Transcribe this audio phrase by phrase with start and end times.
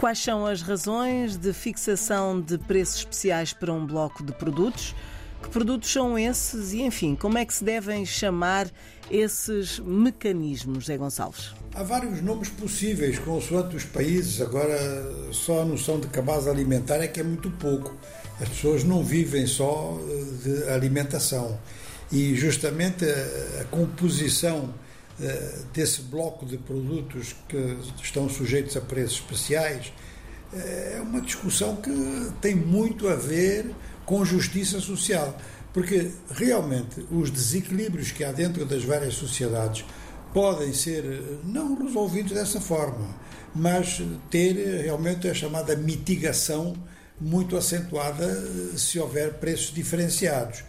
[0.00, 4.94] Quais são as razões de fixação de preços especiais para um bloco de produtos?
[5.42, 8.70] Que produtos são esses e, enfim, como é que se devem chamar
[9.10, 11.50] esses mecanismos, Zé Gonçalves?
[11.74, 14.40] Há vários nomes possíveis, consoante os países.
[14.40, 14.74] Agora,
[15.32, 17.94] só a noção de cabaz alimentar é que é muito pouco.
[18.40, 21.58] As pessoas não vivem só eh, de alimentação.
[22.10, 24.72] E justamente a, composição
[25.72, 29.92] desse bloco de produtos que estão sujeitos a preços especiais
[30.52, 31.90] eh, é uma discussão que
[32.40, 33.70] tem muito a ver
[34.04, 35.36] com justiça social,
[35.72, 39.84] porque realmente os desequilíbrios que há dentro das várias sociedades
[40.34, 43.08] podem ser eh, não resolvidos dessa forma,
[43.54, 46.74] mas ter realmente a chamada mitigação
[47.20, 48.26] muito acentuada
[48.76, 50.64] se houver preços diferenciados.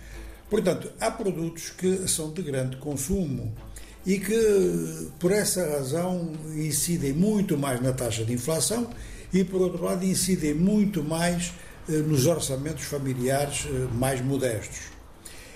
[0.50, 3.56] Portanto, há produtos que são de grande consumo
[4.06, 8.90] e que, por essa razão, incidem muito mais na taxa de inflação
[9.34, 11.54] e, por outro lado, incidem muito mais
[11.88, 14.92] eh, nos orçamentos familiares eh, mais modestos.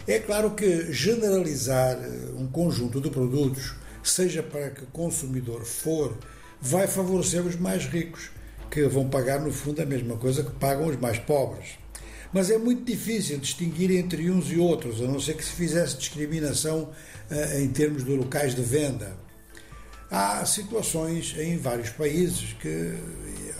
[0.08, 6.16] É claro que generalizar eh, um conjunto de produtos, seja para que consumidor for,
[6.62, 8.30] vai favorecer os mais ricos,
[8.70, 11.78] que vão pagar, no fundo, a mesma coisa que pagam os mais pobres.
[12.36, 15.96] Mas é muito difícil distinguir entre uns e outros, a não ser que se fizesse
[15.96, 16.90] discriminação
[17.32, 19.16] uh, em termos de locais de venda.
[20.12, 22.94] Há situações em vários países que,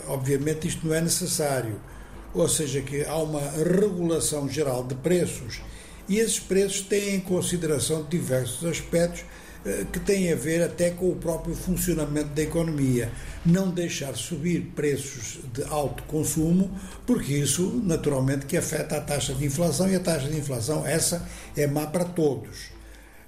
[0.06, 1.80] obviamente, isto não é necessário,
[2.34, 5.62] ou seja, que há uma regulação geral de preços
[6.06, 9.24] e esses preços têm em consideração diversos aspectos
[9.92, 13.10] que têm a ver até com o próprio funcionamento da economia.
[13.44, 16.70] Não deixar subir preços de alto consumo,
[17.04, 21.28] porque isso, naturalmente, que afeta a taxa de inflação e a taxa de inflação, essa
[21.56, 22.68] é má para todos.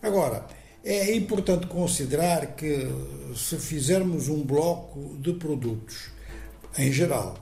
[0.02, 0.46] Agora,
[0.84, 2.88] é importante considerar que
[3.34, 6.10] se fizermos um bloco de produtos,
[6.76, 7.36] em geral,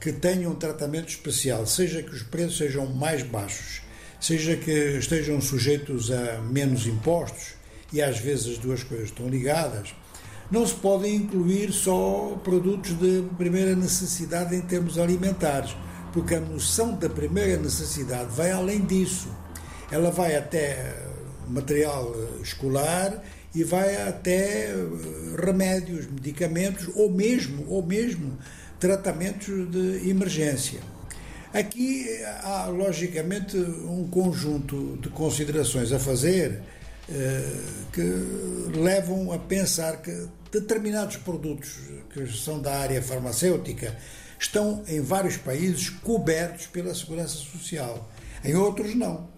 [0.00, 3.80] que tenham um tratamento especial, seja que os preços sejam mais baixos,
[4.20, 7.54] seja que estejam sujeitos a menos impostos,
[7.94, 9.94] e às vezes as duas coisas estão ligadas,
[10.50, 15.76] não se podem incluir só produtos de primeira necessidade em termos alimentares,
[16.12, 19.28] porque a noção da primeira necessidade vai além disso.
[19.90, 20.92] Ela vai até
[21.48, 22.12] material
[22.42, 23.22] escolar
[23.54, 24.74] e vai até
[25.38, 28.36] remédios, medicamentos ou mesmo, ou mesmo
[28.80, 30.80] tratamentos de emergência.
[31.52, 32.08] Aqui
[32.42, 36.74] há logicamente um conjunto de considerações a fazer eh,
[37.92, 41.76] que levam a pensar que determinados produtos
[42.10, 43.96] que são da área farmacêutica
[44.38, 48.10] estão em vários países cobertos pela segurança social,
[48.44, 49.28] em outros não.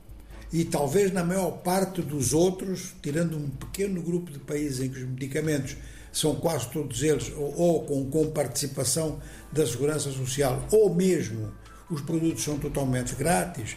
[0.53, 4.99] E talvez na maior parte dos outros, tirando um pequeno grupo de países em que
[4.99, 5.77] os medicamentos
[6.13, 9.21] são quase todos eles ou, ou com, com participação
[9.53, 11.53] da segurança social, ou mesmo
[11.91, 13.77] os produtos são totalmente grátis,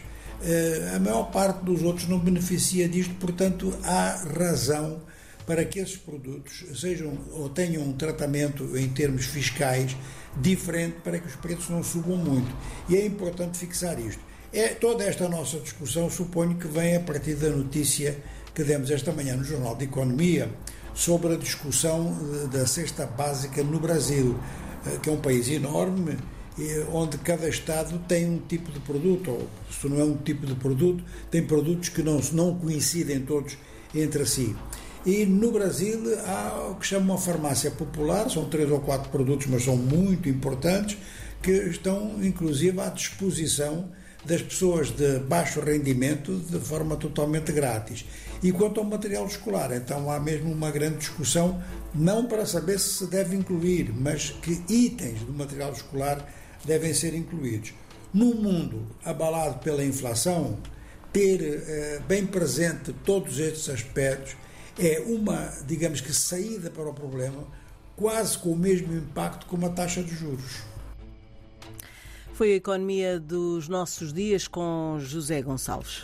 [0.94, 5.00] a maior parte dos outros não beneficia disto, portanto, há razão
[5.46, 9.96] para que esses produtos sejam ou tenham um tratamento em termos fiscais
[10.40, 12.54] diferente para que os preços não subam muito.
[12.88, 14.22] E é importante fixar isto.
[14.52, 18.16] É, toda esta nossa discussão suponho que vem a partir da notícia
[18.54, 20.48] que demos esta manhã no Jornal de Economia
[20.94, 24.36] sobre a discussão eh, da cesta básica no Brasil,
[24.86, 26.16] eh, que é um país enorme
[26.92, 30.54] onde cada Estado tem um tipo de produto, ou se não é um tipo de
[30.54, 33.56] produto, tem produtos que não, não coincidem todos
[33.94, 34.54] entre si.
[35.04, 39.46] E no Brasil há o que chama uma farmácia popular, são três ou quatro produtos,
[39.46, 40.98] mas são muito importantes,
[41.42, 43.88] que estão inclusive à disposição
[44.24, 48.04] das pessoas de baixo rendimento de forma totalmente grátis.
[48.42, 51.62] E quanto ao material escolar, então há mesmo uma grande discussão,
[51.94, 56.26] não para saber se se deve incluir, mas que itens do material escolar
[56.64, 57.72] devem ser incluídos.
[58.12, 60.58] Num mundo abalado pela inflação,
[61.12, 64.36] ter eh, bem presente todos estes aspectos
[64.78, 67.44] é uma, digamos que, saída para o problema,
[67.96, 70.62] quase com o mesmo impacto como a taxa de juros.
[72.32, 76.02] Foi a economia dos nossos dias com José Gonçalves.